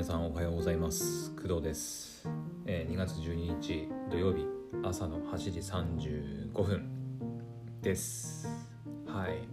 [0.00, 1.30] 皆さんおはようございます。
[1.32, 2.26] 工藤です、
[2.64, 4.46] えー、2月12日土曜日
[4.82, 6.90] 朝の8時35分
[7.82, 8.48] です。
[9.06, 9.46] はい。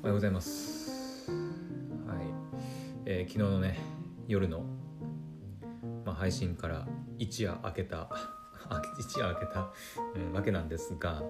[0.00, 1.30] おはようございます。
[1.30, 2.20] はい、
[3.04, 3.78] えー、昨日のね
[4.28, 4.64] 夜の、
[6.06, 6.88] まあ、配信から
[7.18, 8.08] 一夜明けた
[8.98, 9.74] 一夜明けた、
[10.16, 11.22] うん、わけなんですが、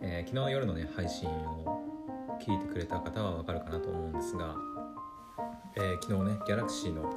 [0.00, 1.82] えー、昨日夜のね配信を
[2.40, 4.54] 聞いてくれた方はわかるかなと思うんですが
[5.76, 7.10] えー、昨日ねギャラクシーの、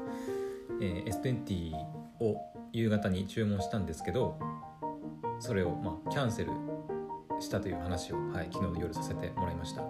[0.81, 1.73] えー、S20
[2.19, 2.37] を
[2.71, 4.39] 夕方に注文したんですけど
[5.39, 6.51] それをまあキャンセル
[7.39, 9.83] したという話を、はい、昨日の夜させてもらいました。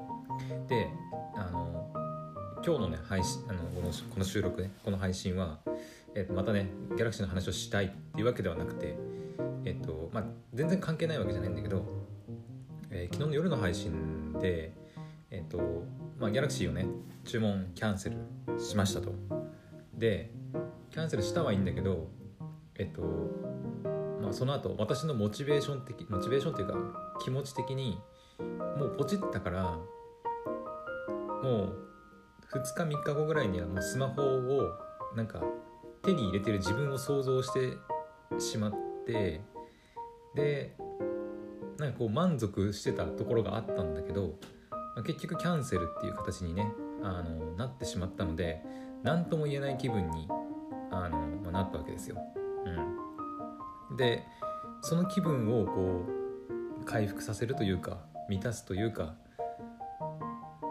[0.67, 0.89] で
[1.35, 1.91] あの
[2.65, 5.59] 今日のね配信あのこのこの収録ねこの配信は、
[6.15, 8.95] えー、またねギャラクシーの話をしたいっていうわけではなくて
[9.65, 11.85] えっ、とまあ全然関係ないわけじゃないんだけど、
[12.89, 14.73] えー、昨日の夜の配信で
[15.29, 15.83] えっ、と
[16.19, 16.85] まあ、ギャラクシーをね
[17.25, 18.17] 注文キャンセル
[18.59, 19.13] しましたと。
[19.97, 20.31] で
[20.91, 22.07] キャンセルしたはいいんだけど
[22.75, 23.01] えっと
[24.21, 26.75] まあその後私のモチベーション的モチベーションっていうか
[27.23, 27.99] 気持ち的に
[28.77, 29.77] もうポチったから
[31.43, 31.75] もう
[32.51, 34.71] 2日3日後ぐらいにはもうスマホを
[35.15, 35.41] なんか
[36.03, 37.77] 手に入れてる自分を想像して
[38.39, 38.73] しまっ
[39.05, 39.41] て
[40.35, 40.75] で
[41.77, 44.35] なんかこう満足してたところがあったんだけど
[44.95, 48.61] まあ、結局キャンセルっていう形にねあのなってしまったので
[49.03, 50.27] 何とも言えない気分に
[50.91, 52.17] あの、まあ、なったわけですよ。
[53.89, 54.23] うん、で
[54.81, 56.05] その気分をこ
[56.81, 57.99] う回復させるというか
[58.29, 59.15] 満たすというか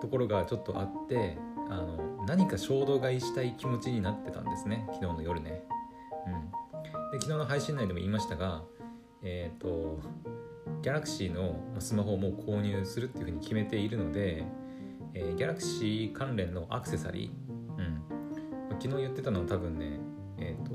[0.00, 5.62] ところがちょっとあってあの何か衝動買いしたい気持ちになってたんですね昨日の夜ね。
[6.26, 6.50] うん、
[7.10, 8.62] で昨日の配信内でも言いましたが
[9.22, 10.00] えっ、ー、と
[10.83, 14.44] ギャラクシーのスマホをもう購入するっていうふうに決めているので、
[15.14, 18.02] えー、ギャラクシー関連のアクセサリー、うん、
[18.80, 20.00] 昨日言ってたのは多分ね、
[20.39, 20.74] えっ、ー、と、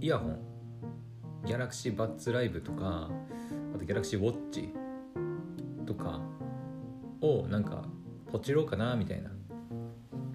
[0.00, 0.38] イヤホン、
[1.44, 3.10] ギャラクシーバッツライブとか、
[3.74, 4.72] あとギャラクシーウォッチ
[5.86, 6.20] とか
[7.20, 7.84] をなんか
[8.32, 9.30] ポチろうかなみたいな。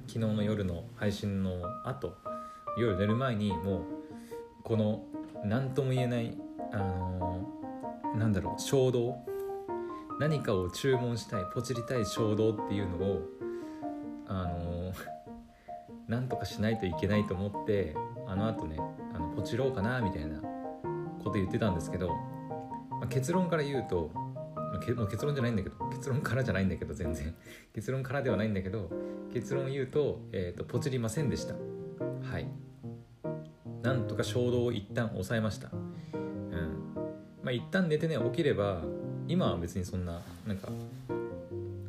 [0.07, 2.13] 昨日の夜の配信の後、
[2.77, 3.81] 夜寝る前にもう
[4.63, 5.03] この
[5.43, 6.37] 何とも言えない
[6.71, 7.34] あの
[8.17, 9.17] なんだろう衝動。
[10.19, 13.21] 何かを注文したいポチりたい衝動っていうのを
[14.27, 14.93] あの
[16.07, 17.95] なんとかしないといけないと思って
[18.27, 18.77] あのあとね
[19.13, 22.09] あのポチろうかなみたいなこと言ってたんですけど、
[22.91, 24.11] まあ、結論から言うと、
[25.09, 27.35] 結論じゃないんだけど結論からじゃないんだけど全然。
[27.73, 28.89] 結論からではないんだけど
[29.33, 31.55] 結論を言うと,、えーと、ポチりませんでした。
[31.55, 32.47] はい。
[33.81, 35.69] なんとか衝動を一旦抑えました。
[37.45, 38.81] まあ一旦寝てね起きれば
[39.27, 40.67] 今は別にそんななんか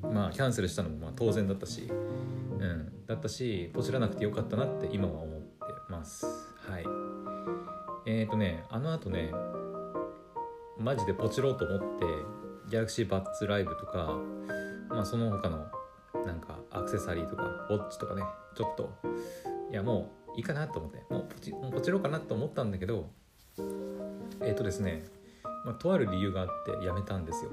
[0.03, 5.47] まあキャンセルしたのもまあ当然だったし、うん、だったしポチらなくてよかったなって今は思って
[5.89, 6.27] ます。
[6.27, 6.85] はい。
[8.05, 9.33] えっ、ー、とねあのあとね
[10.79, 12.05] マジでポチろうと思って
[12.69, 14.19] ギャラクシーバッツライブとか
[14.91, 15.67] まあその他の
[16.27, 18.23] なんかアクセサリーとかウォッチとかね
[18.55, 18.91] ちょっと
[19.71, 23.09] いやもういいかなと思ってもうポチポチろうかなと思ったんだけど
[24.43, 25.05] えっ、ー、とですね
[25.67, 27.51] まあ、とある理由があってやめたんですよ。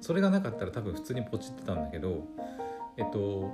[0.00, 2.26] それがなかったら多分普通にポチってたんだけど
[2.98, 3.50] えっと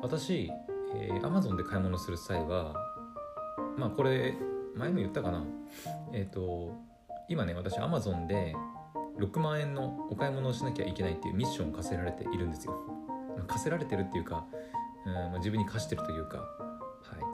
[0.00, 0.50] 私、
[0.94, 2.74] えー、Amazon で買い物する際は
[3.76, 4.34] まあこれ
[4.76, 5.44] 前も言ったかな。
[6.12, 6.72] えっと
[7.28, 8.54] 今ね私 Amazon で
[9.18, 12.74] 6万円のお買い物をしなきゃいけないっていうミッションを課せられているんですよ、
[13.36, 14.44] まあ、課せられてるっていうか、
[15.06, 16.46] うんまあ、自分に課してるというか、はい、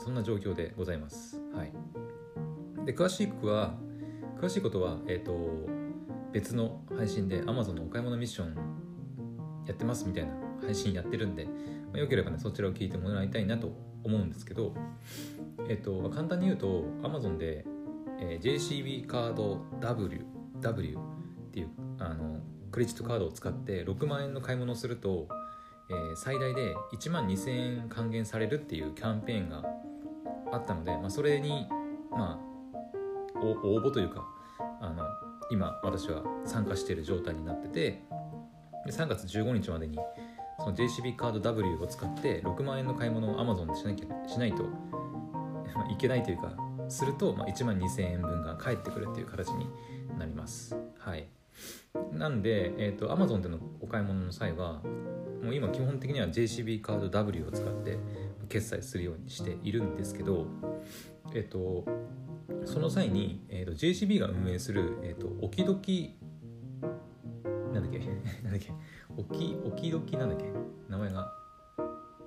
[0.02, 1.72] そんな状況でございます、はい、
[2.86, 3.74] で詳しくは
[4.40, 5.32] 詳しいことは、えっ、と
[6.32, 8.54] 別の配信で Amazon のお買い物ミッション
[9.66, 11.50] やってますみたいな配信やってるんで、ま
[11.94, 13.72] あ、よければねそちらを聞いてもらいたいなと
[14.02, 14.74] 思うんですけど
[15.68, 17.64] えっと簡単に言うと Amazon で、
[18.20, 20.24] えー、JCB カード W,
[20.60, 25.28] w っていうあのクレジットカードを使って6万円の買い物をすると、
[25.90, 29.62] えー、最大で1万2000円還元されるっていうキャンペーンが
[30.50, 31.66] あったので、まあ、それに
[32.10, 34.26] まあ応募というか
[35.52, 38.02] 今私は参加している状態になってて
[38.86, 39.98] で3月15日までに
[40.58, 44.64] その JCB カード W を使って6万円の買い物を Amazon でしなきゃしないと
[45.92, 46.56] いけないというか
[46.88, 49.66] すると、まあ、1万2000円分が返ってくるっていう形に
[50.18, 50.76] なります。
[50.98, 51.28] はい。
[52.12, 54.82] なんで、えーと、Amazon でのお買い物の際は
[55.42, 57.98] もう今基本的には JCB カード W を使って
[58.48, 60.46] 決済するようにしているんですけど
[61.34, 61.84] えっ、ー、と
[62.64, 66.16] その際に、えーと、JCB が運営する、えーと、おきどき
[67.72, 67.98] なんだっけ？
[68.42, 68.72] なんだっけ？
[69.16, 70.44] おきおきどきなんだっけ？
[70.88, 71.32] 名前が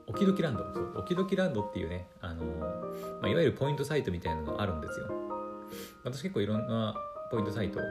[0.07, 0.63] おオキドキランド。
[0.73, 5.07] そうオキドキランドっていうねあの、まあ、いわゆるポイントサイトみたいなのがあるんですよ。
[6.05, 6.95] 私結構いろんな
[7.29, 7.81] ポイントサイト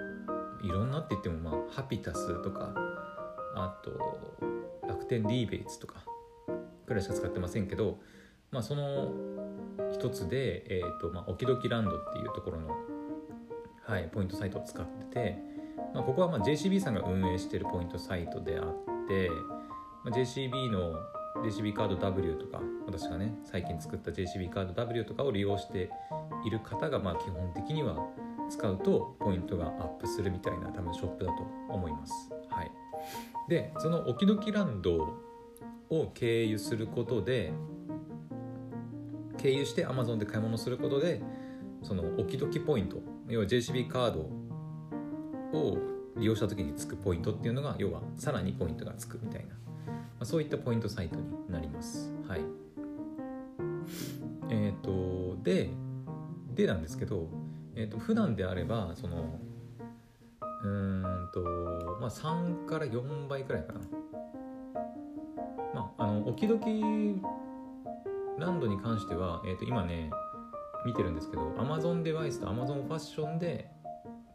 [0.62, 2.72] いろんなって言ってもまあハピタスとか
[3.54, 4.38] あと
[4.88, 5.96] 楽天リーベイツとか
[6.86, 7.98] くらいしか使ってませんけど
[8.50, 9.12] まあその
[9.94, 12.68] 一つで、えーとまあ、オキドキランドっていうところの、
[13.86, 15.38] はい、ポイントサイトを使ってて、
[15.94, 18.64] まあ、ここはまあ JCB さんが運営してるポイントサイトであっ
[19.08, 19.30] て、
[20.04, 20.94] まあ、JCB の
[21.44, 25.90] JCB カード W とか私がね最近作った JCB カード W とかを利用して
[26.44, 27.96] いる方がまあ基本的には
[28.50, 32.30] 使うとポイントがアップするみたいな多分ショップだと思います。
[32.50, 32.70] はい、
[33.48, 35.16] でそのオキドキランド
[35.90, 37.52] を経由することで
[39.44, 41.20] 経由して Amazon で買い物することで
[41.82, 44.20] そのオキドキポイント要は JCB カード
[45.52, 45.78] を
[46.16, 49.54] 利用した時につくポイントっていうのが要はさらにポイントがつくみたいな、
[49.86, 52.10] まあ、そういったポイントサイトになります。
[52.26, 52.40] はい。
[54.48, 55.68] えっ、ー、とで
[56.54, 57.28] でなんですけど、
[57.74, 59.38] えーと、普段であればその
[60.62, 61.40] うんと
[62.00, 63.80] まあ3から4倍くらいかな。
[65.74, 67.20] まああのオキドキ
[68.38, 70.10] ランドに関しては、えー、と今ね
[70.84, 73.70] 見てるんですけど Amazon デバイスと Amazon ファッションで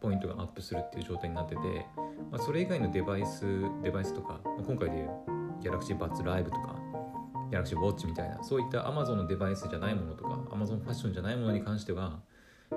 [0.01, 1.86] ポイントがアップするっていう状態になってて、
[2.31, 3.46] まあ、それ以外のデバイス
[3.84, 5.10] デバイスとか、まあ、今回でいう
[5.62, 6.75] Galaxy Buds Live とか
[7.51, 12.19] Galaxy Watch みたいなそういった Amazon のデバイスじゃないものとか Amazon ファッションじゃないものに関しては、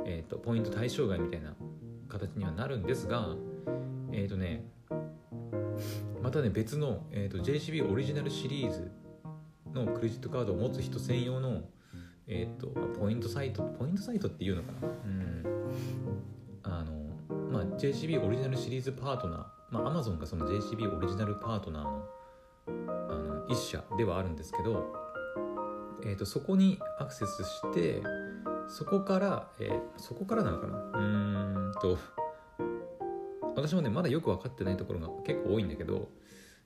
[0.04, 1.54] えーと、ポイント対象外みたいな
[2.08, 3.28] 形にはなるんですが
[4.12, 4.64] えっ、ー、とね
[6.22, 8.90] またね別の、えーと、JCB オリジナルシリーズ
[9.74, 11.62] のクレジットカードを持つ人専用の、
[12.26, 14.88] えーとポイントサイトポイントサイトっていうのかな？
[14.88, 15.44] うん。
[16.64, 16.92] あの
[17.50, 19.44] まあ JCB オリジナルシリーズパートナー。
[19.70, 22.06] まあ Amazon がその JCB オリジナルパートナーの
[23.10, 24.94] あの一社ではあるんですけど、
[26.04, 28.02] えーと、そこにアクセスして
[28.68, 30.76] そこから、えー、そこからなのかな？
[30.94, 31.02] う
[31.70, 31.98] んと
[33.56, 36.08] 私もねまだよく分かってないところが結構多いんだけど、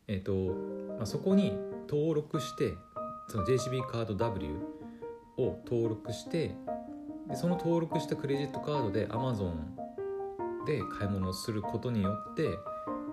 [0.07, 0.55] えーと
[0.97, 1.57] まあ、そこに
[1.89, 2.75] 登録して
[3.29, 4.55] その JCB カード W
[5.37, 6.55] を登録して
[7.29, 9.55] でその登録したクレジットカードで Amazon
[10.67, 12.45] で買い物をすることによって、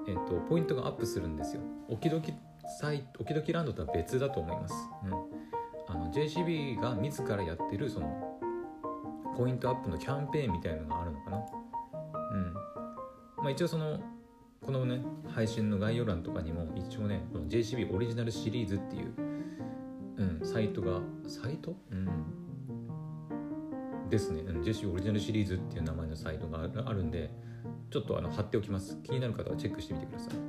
[0.07, 1.61] えーと、ポイントがアップするんですよ。
[1.87, 2.33] おきどき
[2.79, 4.73] サイおきどきランドとは別だと思います。
[5.03, 5.11] うん、
[5.87, 8.39] あの JCB が自らやってるその
[9.37, 11.37] ポイントアップのキャンペーンみたいなのがあるのかな。
[12.33, 12.53] うん
[13.37, 13.99] まあ、一応その
[14.65, 19.13] このね配信の概要欄とかにも一応ねこの JCB オリジナルシリーズっていう、
[20.17, 21.75] うん、サイトがサイト？
[21.91, 22.09] うん。
[24.09, 24.41] ですね。
[24.41, 27.31] JCB オリジナルシリーズっていう名前のサイトがあるんで
[27.89, 28.97] ちょっとあの貼っておきます。
[29.03, 30.41] 気になる方はチェックしてみてください、うん。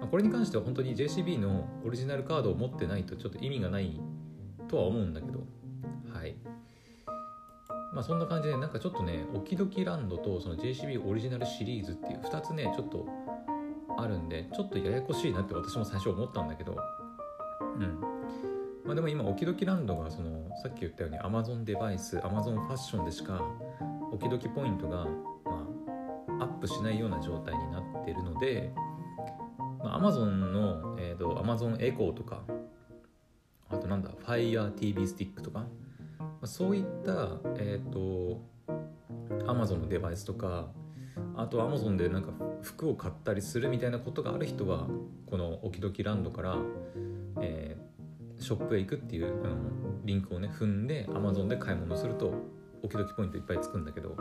[0.00, 4.00] まあ、これに関しては本当に JCB のオリジナルカードを持ってないとちょっと意味がない
[4.68, 5.40] とは思うんだけど。
[6.14, 6.34] はい。
[7.92, 13.06] まあそんな感じでなんかちょっとねオキドキランドとその JCB オリジナルシリーズっていう2つねちょっと
[13.98, 16.76] あるんでちょっとややこしいなって私も最初思ったんだけど。
[17.76, 18.19] うん。
[18.90, 23.40] まあでも今オキドキランドがそのさっき言ったように Amazon デバイス Amazon ファッションでしか
[24.10, 25.04] オキドキポイントが、
[25.44, 25.64] ま
[26.40, 28.72] あ、アップしないような状態になっているので、
[29.78, 32.42] まあ、Amazon の、えーと、Amazon エコーとか
[33.68, 38.42] あとなんだ Fire TV スティックとかまあそういった、えーと、
[39.46, 40.66] Amazon のデバイスとか
[41.36, 44.88] あと Amazon でなんか服を買ったりするみたいなことがある人は
[45.26, 46.56] このオキドキランドから、
[47.40, 47.89] えー、
[48.40, 49.56] ショップへ行くっていうあの
[50.04, 52.32] リンクをね踏んで Amazon で買い物すると
[52.82, 54.16] オキドキポイントいっぱいつくんだけど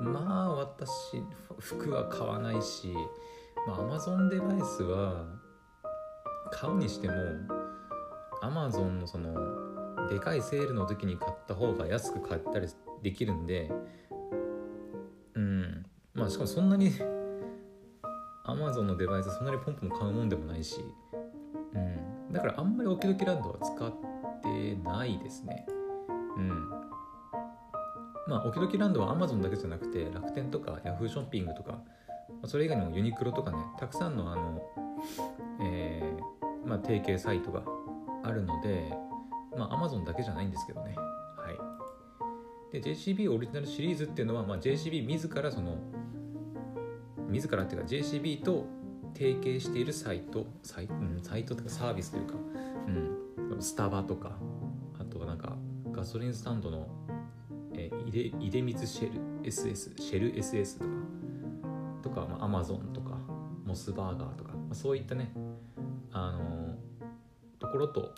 [0.00, 1.22] まあ私
[1.58, 2.92] 服は買わないし、
[3.66, 5.26] まあ、Amazon デバイスは
[6.52, 7.14] 買うにしても
[8.42, 9.34] Amazon のその
[10.08, 12.68] でかいセールの時に買った方が安く買ったり
[13.02, 13.70] できるんで
[15.34, 16.92] うんまあしかもそんなに
[18.46, 20.76] Amazon のデバイスそんなにポンポン買うもんでもないし、
[22.36, 23.92] だからあんまりオキドキランドは使っ
[24.42, 25.66] てないですね。
[26.36, 26.68] うん。
[28.28, 31.78] まあオキドキランドは Amazon だけじゃなくて楽天とか Yahoo ショッピングとか
[32.44, 34.62] それ以外にもユニクロとかねたくさんのあの、
[35.62, 37.62] えーまあ、提携サイトが
[38.22, 38.92] あるので
[39.56, 40.94] まあ Amazon だけじゃないんですけどね。
[40.94, 41.50] は
[42.70, 42.80] い。
[42.82, 45.78] で JCB オリジナルシリーズっていうのは、まあ、JCB 自らその
[47.30, 48.66] 自らっていうか JCB と
[49.16, 52.34] 提携しているサイトサイ,、うん、サイトとかサービスというか、
[53.48, 54.32] うん、スタバとか
[55.00, 55.56] あとはなんか
[55.90, 56.86] ガソリンスタンドの、
[57.72, 60.90] えー、出出水シェル SS シェル SS とか
[62.02, 63.16] とか、まあ、Amazon とか
[63.64, 65.32] モスバーガーとか、まあ、そういったね
[66.12, 68.14] あのー、ところと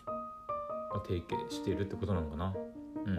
[1.06, 2.54] 提携しているってことなのかな。
[3.06, 3.16] うん。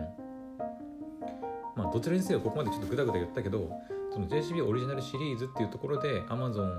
[1.75, 3.71] まあどちらにせよここまでちょっとグダグダ言ったけど
[4.11, 6.77] その JCB オリジナルシリーズっていうところで Amazon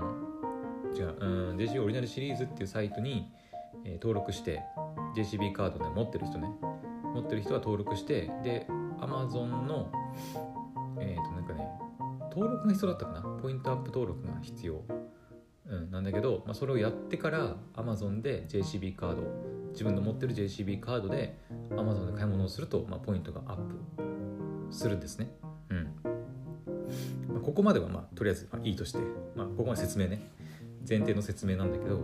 [0.95, 3.31] 違ううん JCB オリジナルシリーズっていうサイトに、
[3.85, 4.61] えー登録して
[5.15, 6.49] JCB カードね持ってる人ね。
[7.13, 8.67] 持ってる人は登録してで
[8.99, 9.91] Amazon の
[10.99, 11.67] えっ、となんかね
[12.31, 13.21] 登録が必要だったかな。
[13.41, 14.81] ポイントアップ登録が必要、
[15.67, 19.23] うん、なんだけど、まあ、それをやってから Amazon で JCB カード
[19.71, 21.37] 自分の持ってる JCB カードで
[21.71, 25.29] Amazon で買い物をすると、まあ、ポイントがアップするんですね。
[25.69, 25.83] うん。
[27.33, 28.99] まあここまではまあとりあえずまあいいとして、
[29.35, 30.31] まあ、ここまで説明ね。
[30.87, 31.99] 前提の説明なんだけど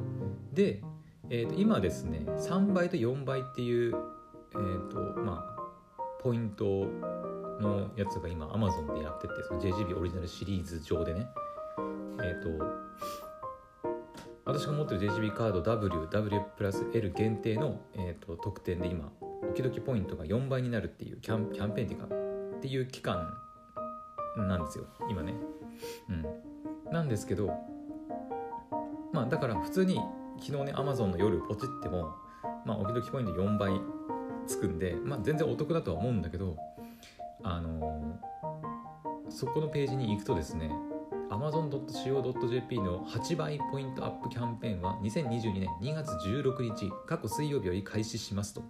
[0.54, 0.82] で、
[1.30, 3.96] えーと今ですね3倍と4倍っていう、
[4.54, 6.86] えーとまあ、ポイント
[7.60, 11.28] のやつが今 Amazon でやっててその JGB オリジナルシリーズ上でね。
[12.20, 12.88] えっ、と
[14.46, 19.12] 私が持ってる JGB カード WW プラス L 限定の、えー、と特典で今
[19.54, 22.08] 時々ポイントが4倍になるっていうキャンキャンペーンっていうか
[22.58, 23.34] っていう期間
[24.38, 25.34] なんですよ今ね。
[26.10, 26.92] うん。
[26.92, 27.52] なんですけど
[29.18, 30.00] まあだから普通に
[30.40, 32.14] 昨日ね Amazon の夜ポチっても
[32.66, 33.72] まあおきどきポイント4倍
[34.46, 36.56] つくんでまあ全然お得だとは思うんだけど
[37.44, 38.38] あのー
[39.30, 40.72] そこのページに行くとですね
[41.32, 48.62] amazon.co.jp の8倍ポイントアップキャンペーンは2022年2月16日過去水曜日より開始しますと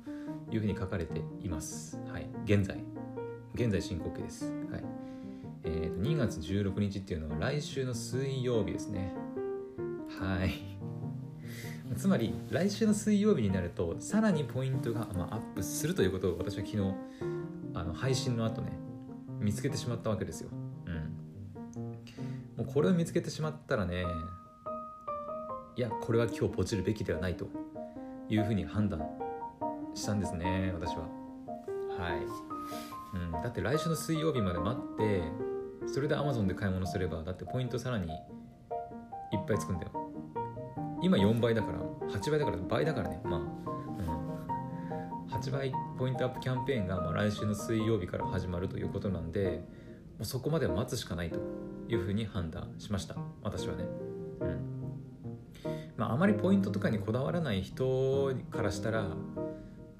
[0.51, 1.99] いうふうに書かれています。
[2.11, 2.83] はい、現在
[3.53, 4.45] 現在進行形です。
[4.71, 4.83] はい
[5.65, 9.26] えーと2月16日っていうのは来週の水曜日ですね。
[10.19, 10.77] はい。
[11.95, 16.93] つまり来週の水曜日になるとさらにポイントが、まあ、アップするということを私は昨日
[17.73, 18.71] あの配信の後ね
[19.39, 20.49] 見つけてしまったわけですよ。
[20.85, 20.93] うん。
[22.57, 24.03] もうこれを見つけてしまったらね
[25.75, 27.47] いやこれは今日ポチるべきではないと
[28.29, 29.07] いうふうに判断
[29.93, 31.03] したんですね私は。
[31.97, 32.57] はい。
[33.13, 35.21] うん、だって来週の水曜日まで待って
[35.87, 38.09] それで Amazon で買い物すればだってポイントさらに
[39.31, 39.91] いっぱいつくんだよ。
[41.01, 41.79] 今4倍だから
[42.09, 43.21] 8倍だから倍だからね。
[43.23, 43.43] まあ、う
[45.29, 49.63] ん、8倍ポイントアップキャンペーンがま来週の水曜日から始まるということなんで
[50.17, 51.39] もうそこまで待つしかないと
[51.89, 53.15] いうふうに判断しました。
[53.43, 53.83] 私はね。
[54.41, 54.77] うん。
[55.97, 59.03] まああまりポイントとかにこだわらない人からしたら、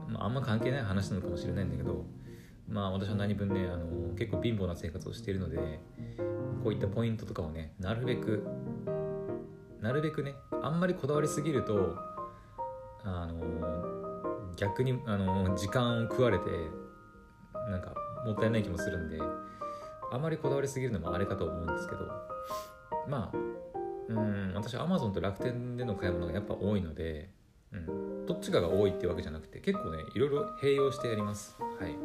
[0.07, 2.05] まあ、あんま関係ない話なのかもしれないんだけど
[2.69, 5.79] まあ私は何分ねあの結構貧乏な生活をしているので
[6.63, 8.45] こういったポイントとかをねなるべく
[9.87, 11.95] なるべくねあんまりこだわりすぎると
[13.05, 16.49] あの逆にあの時間を食われて
[17.71, 17.93] なんか
[18.25, 19.17] もったいない気もするんで
[20.11, 22.01] あまりこだわりすぎるのもあれかと思うんですけど
[23.07, 23.37] まあ
[24.09, 27.29] うん私は Amazon と楽天での買い物がやっぱ多いので、
[27.71, 31.55] うん、どっちかが多いってわけじゃなくて結構ねいろいろ併用してやります。
[31.79, 31.95] はい。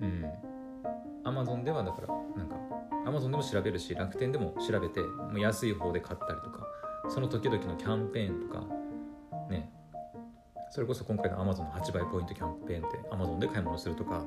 [0.00, 0.24] うん。
[1.24, 2.08] Amazon ではだから
[3.04, 6.66] Amazon でも調べるし楽天でも調べてもう安い方で買ったりとか
[7.08, 8.64] その時々のキャンペーンとか
[9.50, 9.70] ね。
[10.70, 14.24] それこそ今回の Amazon の8倍ポイントキャンペーンって Amazon で買い物するとか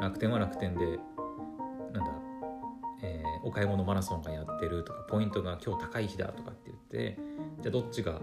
[0.00, 0.98] 楽天は楽天で
[1.92, 2.10] なんだ、
[3.02, 7.18] えーお買い物マラソンがやってるとかポイントが今日高い日だとかって言って
[7.62, 8.20] じゃあどっちが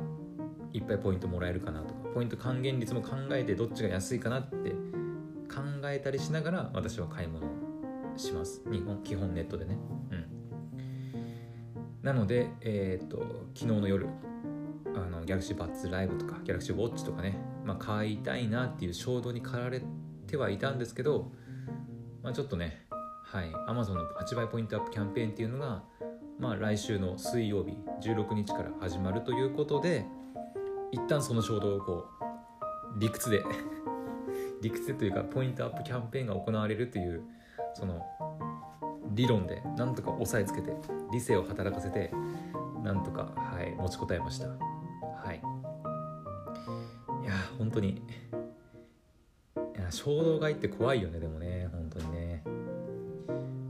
[0.73, 4.71] いっぱいポイントもらえるかなとかポイント還元率も考えてどっちが安いかなって
[5.49, 7.49] 考えたりしながら私は買い物を
[8.17, 8.61] します。
[8.71, 9.77] 日本基本ネットでね。
[10.11, 10.25] うん。
[12.01, 13.17] なのでえっ、と
[13.53, 14.07] 昨日の夜
[14.95, 19.81] あのギャラクシーバッツライブとかギャラクシーウォッチとかね、まあ、買いたいなっていう衝動に駆られ
[20.27, 21.31] てはいたんですけど、
[22.23, 22.85] まあ、ちょっとね
[23.25, 25.83] はい Amazon の8倍ポイントアップキャンペーンっていうのが、
[26.39, 30.05] まあ、来週の水曜日16日から始まるということで
[30.91, 32.05] 一旦その衝動をこ
[32.95, 33.43] う理屈で
[34.61, 37.23] 理屈というかポイントアップキャンペーンが行われるという
[37.73, 38.01] その
[39.11, 40.75] 理論でなんとか押さえつけて
[41.11, 42.11] 理性を働かせて
[42.83, 44.47] なんとか、はい、持ちこたえました。
[44.47, 44.55] は
[45.33, 45.41] い。
[47.23, 47.89] いや本当に。
[47.89, 48.01] い
[49.79, 51.67] や衝動買いって怖いよねでもね。
[51.71, 52.43] 本当にね、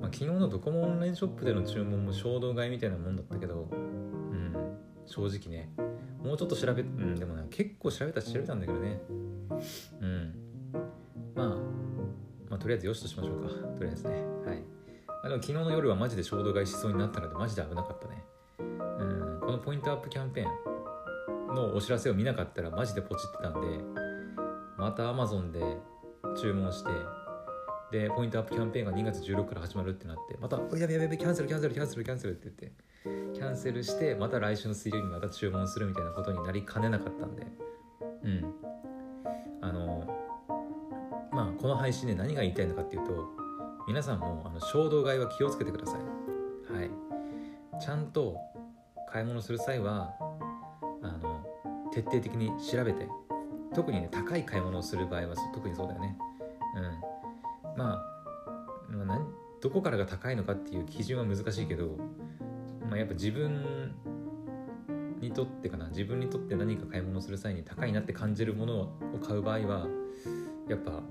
[0.02, 4.54] まあ、昨日のドコモオンラインショップでの注文も衝動買いみたいなもんだったけどうん
[5.06, 5.70] 正直ね。
[6.22, 9.00] もうちょっと調べうんでもね結構調べたし調べたんだけどね。
[10.02, 10.15] うん。
[12.66, 13.50] とりあえずよしとしましょうか。
[13.78, 14.16] とりあえずね。
[14.44, 14.64] はい。
[15.24, 18.24] あでも昨日の夜はマジで衝動買いしそうになったのでマジで危なかったね。
[18.58, 19.40] うん。
[19.40, 23.68] このポイントアップキャンペーンのお知らせを見なかったらマジでポチってたんで
[24.80, 25.78] また Amazon で
[26.42, 26.90] 注文して
[27.92, 37.46] でポイントアップキャンペーンが2月16から始まるってなってまた「やべやべやべキャンセルキャンセルキャンセルキャンセル」って言ってキャンセルしてまた来週の水曜日にまた注文するみたいなことになりかねなかったんで。
[38.24, 38.65] うん。
[41.62, 43.30] この配信で何が言いたいのかっていうと
[43.88, 46.74] 皆さんもあの衝動買いは気をつけてください。
[46.74, 46.90] はい。
[47.80, 48.38] ちゃんと
[49.12, 50.14] 買い物する際は
[51.02, 51.46] あの
[51.92, 53.08] 徹底的に調べて
[53.74, 56.18] 特にね高い買い物をする場合は特にそうだよね。
[56.76, 57.78] うん。
[57.78, 59.20] まあ、まあ、
[59.62, 61.98] どこからが高いのかっていう基準は難しいけど、
[62.90, 63.94] まあ、やっぱ自分
[65.20, 65.90] にとってかな。
[65.90, 68.90] 自分にとって何か買い物する際に高いなって感じるものを
[69.26, 69.88] 買う場合は
[70.68, 71.04] やっぱ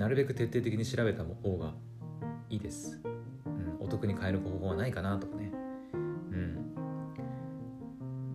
[0.00, 1.74] なるべく徹底的に調べた方が
[2.48, 2.98] いいです、
[3.44, 5.52] うん、お得に買える方法はないかなとかね。
[5.92, 5.96] う
[6.36, 6.74] ん。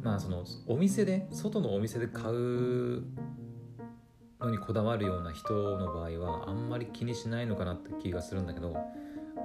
[0.04, 3.02] まあそのお店で外のお店で買う
[4.40, 8.78] のにこだわるような人の場合はあんまり気にしないのかなって気がするんだけど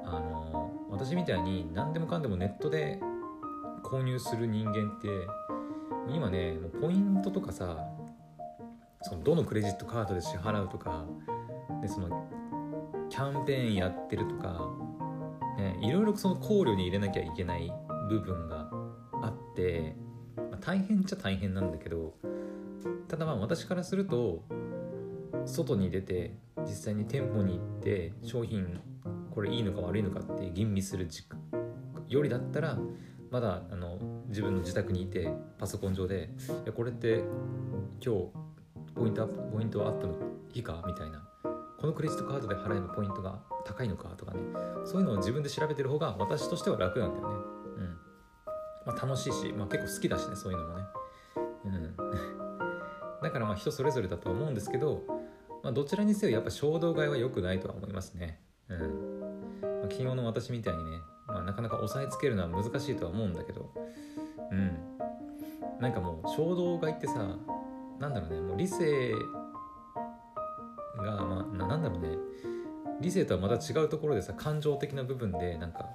[0.04, 3.00] あの私みたいに何でもかんでもネットで
[3.82, 5.08] 購入する人間って
[6.14, 7.78] 今ねもうポイントとかさ
[9.00, 11.06] そのどのクレジットカードで支払うとか
[11.80, 12.28] でその
[13.08, 14.70] キャンペーンやってるとか、
[15.58, 17.72] ね、いろいろその考慮に入れなきゃいけない
[18.08, 18.70] 部分が
[19.22, 19.96] あって、
[20.36, 22.14] まあ、大変っちゃ大変なんだけど
[23.08, 24.44] ただまあ私からすると
[25.46, 28.80] 外に出て実際に店舗に行って商品
[29.30, 31.24] これいいのか悪いのかって吟味する時
[32.08, 32.78] よりだったら
[33.30, 36.30] まだあの自分の自宅にいてパソコン上で
[36.64, 37.22] 「いやこれって
[38.04, 38.28] 今日
[38.94, 40.14] ポイントアップポイントアップの
[40.52, 41.29] 日か?」みたいな
[41.80, 44.40] このクレジットカードで払えばポイントが高いのかとかね。
[44.84, 47.34] そういうのを自分で調べてる方が私としては楽なんだよね。
[47.76, 47.98] うん。
[48.86, 50.84] まあ楽しいし、まあ、結構好きだしねそういうのもね。
[51.64, 51.96] うん。
[53.22, 55.04] だからまあ人それぞれだとは思うんですけど、
[55.62, 58.40] まあ、どちらにせよやっぱ衝動買いは良くないとは思いますね。
[58.68, 59.20] うん、
[59.62, 63.70] まあ、昨日の私みたいにねまあ、なかなか押さえつけるのは難しいとは思うんだけど。
[64.50, 64.76] うん。
[65.80, 67.36] なんかもう衝動買いってさ
[67.98, 69.14] なんだろうねもう理性
[71.02, 72.16] がまあなんだろうね。
[73.00, 75.88] 理性とはまた違うところでさ感情的な部分でなんか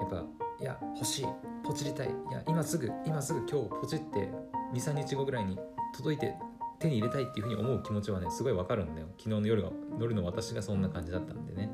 [0.00, 0.24] やっぱ
[0.60, 1.26] いや欲しい
[1.64, 4.28] ポチりたいいや今すぐ今すぐ今日ポチって
[4.74, 5.56] 23日後ぐらいに
[5.94, 6.34] 届いて
[6.80, 9.06] 手に入れたいっていうふうに思う気持ちはねすごいわかるんだよ。
[9.16, 11.70] 昨日の夜が夜の私がそんな感じだったんでね。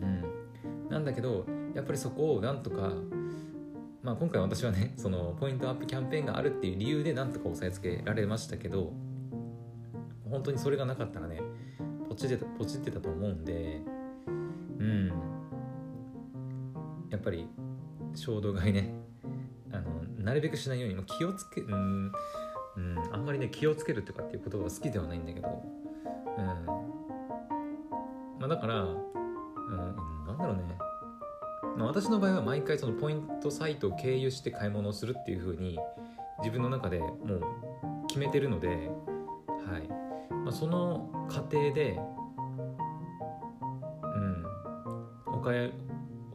[0.00, 0.88] うん。
[0.88, 2.92] なんだけどやっぱりそこをなんとか
[4.02, 8.92] まあ今回私はねそのポイントアップキャンペーンがあるっていう理由でなんとか押さえつけられましたけど
[10.30, 11.40] 本当にそれがなかったらね
[12.14, 13.82] ポチってたポチってたと思うんで
[14.78, 15.08] うん。
[17.10, 17.48] やっぱり
[18.14, 18.94] 衝動買いね。
[19.72, 22.12] あのなるべくしないように気をつけうん
[22.76, 25.62] うん、あんまりね気をつけるとかっていう言葉は好きではないんだけど、
[26.38, 26.46] うん。
[28.38, 28.96] まあ、だから、うん、
[30.26, 30.62] なんだろうね。
[31.76, 35.78] まあ、私の場合は毎回そのポイントサイトを経由して買い物をするっていう風に
[36.38, 37.42] 自分の中でもう
[38.06, 38.90] 決めてるので、
[40.44, 41.98] まあ、その過程で、
[44.02, 44.46] うん、
[45.26, 45.72] お買い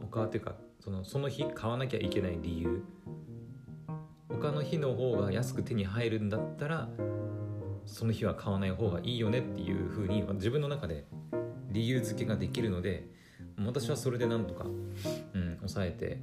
[0.02, 2.82] お買っていうかそのその日買わなきゃいけない理由。
[4.28, 6.88] 他の日の方が安く手に入るんだったら
[7.84, 11.04] その日は買わない方がいいよねっていう風に自分の中で
[11.70, 13.06] 理由付けができるので
[13.58, 16.20] 私はそれでなんとか、うん、抑えて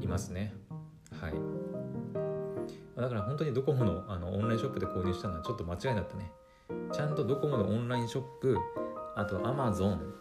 [0.00, 0.54] いますね。
[1.20, 1.32] はい。
[2.96, 6.30] だから本当にドコモのあのオンラインショップで購入したのはちょっと間違いだったね。
[6.92, 8.56] ちゃんとドコモのオンラインショップ
[9.16, 10.14] あとアマゾン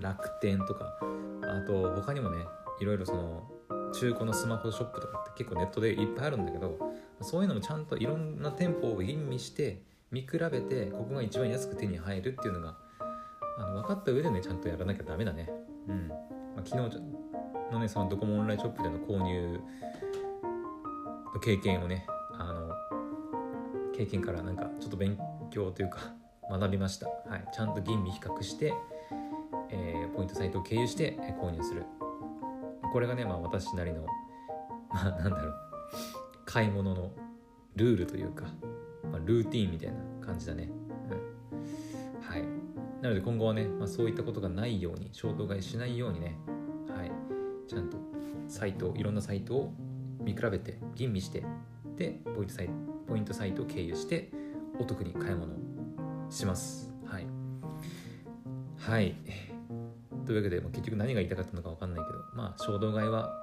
[0.00, 0.94] 楽天とか
[1.42, 2.44] あと他にもね
[2.80, 3.42] いろいろその
[3.92, 6.78] 中古のスマホショップとかって結構ネットでいっぱいあるんだけど
[7.20, 12.76] そういうのもちゃんといろんな店舗を吟味して見比べてここが一番安く手に入るっていうのが
[13.58, 15.50] あの分かった上でねちゃんとやらなきゃダメだね。
[15.88, 16.14] うん、ま
[16.58, 17.00] あ、昨日
[17.70, 19.60] のねそのドコモオンラインショップでの購入
[21.34, 22.06] の経験をね
[22.38, 22.72] あの
[23.96, 25.16] 経験からなんかちょっと勉
[25.52, 26.14] 強というか
[26.50, 28.74] 学びました、はい、ちゃんと吟味比較して、
[29.70, 31.84] えー、ポイントサイトを経由して購入する。
[32.92, 34.04] これがね、まあ、私なりの
[34.90, 35.54] まあなんだろう。
[36.44, 37.10] 買い物の
[37.76, 38.44] ルールというか、
[39.10, 40.68] まあ、ルーティンみたいな感じだね、
[41.10, 42.42] うん、はい。
[43.00, 46.36] なので今後はね、まあ、そういったことがないように衝動買いしないようにね、
[46.88, 47.10] はい、
[47.68, 47.96] ちゃんと
[48.48, 49.72] サイトいろんなサイトを
[50.20, 51.42] 見比べて吟味して
[51.96, 52.72] でポイントサイト
[53.08, 54.30] ポイントサイトを経由して
[54.82, 55.54] お得に買い物
[56.28, 56.92] します。
[57.06, 57.26] はい。
[58.78, 59.14] はい。
[60.26, 63.40] というわけで、結局何が言いたかったのか分かんないけどまあ衝動買いは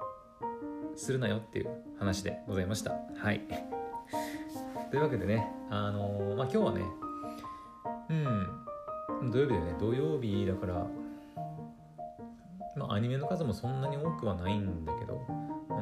[0.96, 2.92] するなよっていう話でございました。
[3.16, 3.40] はい。
[4.90, 6.82] というわけでねあのー、まあ今日はね
[8.10, 9.30] うん。
[9.30, 10.86] 土曜日だよね土曜日だから
[12.76, 15.76] まあアニメの数もそんなに多くはないんだけどうん、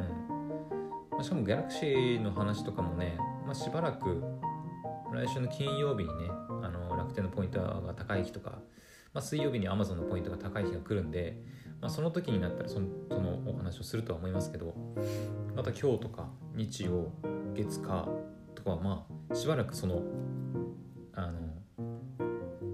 [1.10, 4.22] まあ、しかもギャラクシーの話とかもね、まあ、しばらく
[5.12, 6.30] 来週の金曜日にね
[6.62, 8.50] あの楽天のポイントが高い日とか、
[9.12, 11.42] まあ、水曜日に Amazon のポイントが高い日が来るんで、
[11.80, 14.74] まあ、その時になったらそのそのお話をするとは思いますけど
[15.54, 17.12] また今日とか日曜
[17.54, 18.08] 月火
[18.54, 20.02] とかはまあしばらくその
[21.14, 21.38] あの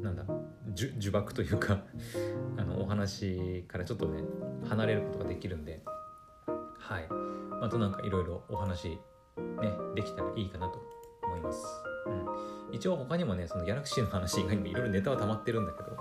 [0.02, 1.84] なんだ呪呪縛というか
[2.56, 4.22] あのお話からちょっとね
[4.68, 5.82] 離れることができるんで
[6.78, 7.24] はい。
[7.64, 8.98] またなんかいろいろお話ね
[9.94, 10.78] できたらいいかなと
[11.22, 11.64] 思います、
[12.06, 15.96] うん、一応他にもねそのギャラクシーの話以外にもいろいろネタは溜まってるんだけど、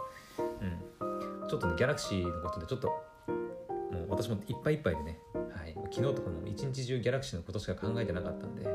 [0.61, 8.67] うん、ちょっとねギャラクシーのことでちょっともう私もいっぱいいっぱいでね、はい、昨日とかも一日中ギャラクシーのことしか考えてなかったんで、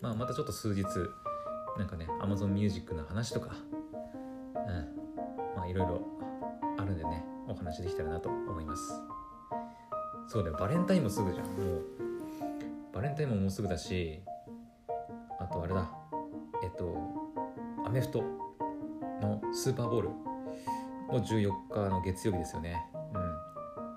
[0.00, 0.84] まあ、またちょっと数日
[1.78, 3.50] なんかね Amazon Music の話とか、
[4.54, 4.62] うん、
[5.56, 6.00] まあいろいろ
[6.78, 8.92] あるんでねお話できたらなと思います。
[10.28, 11.84] そうだよバレンタインもすぐじゃんもう。
[12.92, 14.20] バレンタインももうすぐだし
[15.38, 16.05] あとあれだ。
[16.62, 16.96] えっと
[17.84, 18.22] アメフト
[19.20, 22.84] のスーパーボールも14日の月曜日ですよね。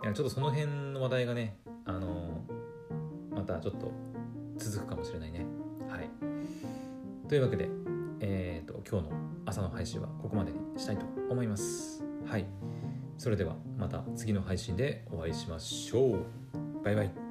[0.03, 0.13] うん。
[0.13, 2.43] ちょっとその辺の話題がねあの
[3.31, 3.91] またちょっと
[4.57, 5.45] 続くかもしれないね。
[5.89, 6.09] はい。
[7.27, 7.69] というわけで
[8.21, 12.03] えっ、と今日の朝の配信はここまでにしたいと思います。
[12.25, 12.45] はい。
[13.17, 16.25] それではまた次の配信でお会いしましょう。
[16.83, 17.28] バイバイ。